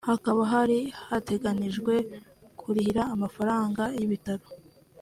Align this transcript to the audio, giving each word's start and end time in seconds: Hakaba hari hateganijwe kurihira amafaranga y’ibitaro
Hakaba 0.09 0.41
hari 0.53 0.79
hateganijwe 1.07 1.93
kurihira 2.59 3.01
amafaranga 3.15 3.83
y’ibitaro 3.97 4.45